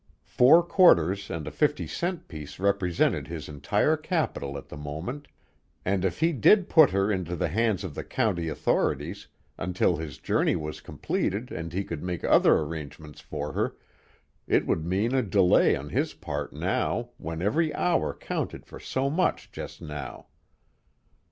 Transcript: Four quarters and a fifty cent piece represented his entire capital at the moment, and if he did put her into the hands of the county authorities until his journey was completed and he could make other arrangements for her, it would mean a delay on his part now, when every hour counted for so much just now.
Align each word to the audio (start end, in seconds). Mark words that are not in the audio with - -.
Four 0.25 0.63
quarters 0.63 1.29
and 1.29 1.47
a 1.47 1.51
fifty 1.51 1.85
cent 1.85 2.27
piece 2.27 2.57
represented 2.57 3.27
his 3.27 3.47
entire 3.47 3.95
capital 3.95 4.57
at 4.57 4.67
the 4.69 4.75
moment, 4.75 5.27
and 5.85 6.03
if 6.03 6.21
he 6.21 6.31
did 6.33 6.67
put 6.67 6.89
her 6.89 7.11
into 7.11 7.35
the 7.35 7.49
hands 7.49 7.83
of 7.83 7.93
the 7.93 8.03
county 8.03 8.49
authorities 8.49 9.27
until 9.59 9.97
his 9.97 10.17
journey 10.17 10.55
was 10.55 10.81
completed 10.81 11.51
and 11.51 11.71
he 11.71 11.83
could 11.83 12.01
make 12.01 12.23
other 12.23 12.55
arrangements 12.55 13.19
for 13.21 13.53
her, 13.53 13.75
it 14.47 14.65
would 14.65 14.83
mean 14.83 15.13
a 15.13 15.21
delay 15.21 15.75
on 15.75 15.89
his 15.89 16.15
part 16.15 16.51
now, 16.51 17.11
when 17.19 17.39
every 17.43 17.71
hour 17.75 18.11
counted 18.11 18.65
for 18.65 18.79
so 18.79 19.07
much 19.07 19.51
just 19.51 19.83
now. 19.83 20.25